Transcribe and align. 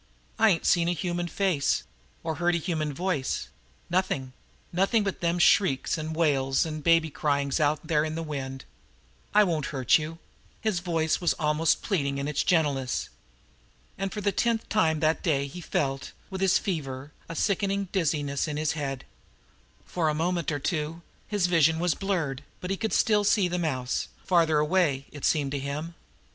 I 0.39 0.49
ain't 0.49 0.65
seen 0.65 0.87
a 0.89 0.93
human 0.93 1.27
face, 1.27 1.83
or 2.23 2.37
heard 2.41 2.55
a 2.55 2.57
human 2.57 2.91
voice 2.91 3.49
nothing 3.87 4.33
nothing 4.73 5.03
but 5.03 5.21
them 5.21 5.37
shrieks 5.37 5.95
'n' 5.95 6.13
wails 6.13 6.65
'n' 6.65 6.81
baby 6.81 7.11
cryings 7.11 7.59
out 7.59 7.85
there 7.85 8.03
in 8.03 8.15
the 8.15 8.23
wind. 8.23 8.65
I 9.31 9.43
won't 9.43 9.67
hurt 9.67 9.99
you" 9.99 10.17
His 10.67 10.79
voice 10.79 11.21
was 11.21 11.33
almost 11.33 11.83
pleading 11.83 12.17
in 12.17 12.27
its 12.27 12.41
gentleness. 12.41 13.09
And 13.95 14.11
for 14.11 14.21
the 14.21 14.31
tenth 14.31 14.67
time 14.69 15.01
that 15.01 15.21
day 15.21 15.45
he 15.45 15.61
felt, 15.61 16.13
with 16.31 16.41
his 16.41 16.57
fever, 16.57 17.11
a 17.29 17.35
sickening 17.35 17.87
dizziness 17.91 18.47
in 18.47 18.57
his 18.57 18.71
head. 18.71 19.05
For 19.85 20.09
a 20.09 20.15
moment 20.15 20.51
or 20.51 20.57
two 20.57 21.03
his 21.27 21.45
vision 21.45 21.77
was 21.77 21.93
blurred, 21.93 22.41
but 22.59 22.71
he 22.71 22.75
could 22.77 22.93
still 22.93 23.23
see 23.23 23.47
the 23.47 23.59
mouse 23.59 24.07
farther 24.25 24.57
away, 24.57 25.05
it 25.11 25.25
seemed 25.25 25.51
to 25.51 25.59
him. 25.59 25.93